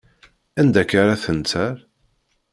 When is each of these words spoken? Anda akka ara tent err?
Anda 0.59 0.79
akka 0.81 0.95
ara 1.01 1.21
tent 1.23 1.51
err? 1.65 1.77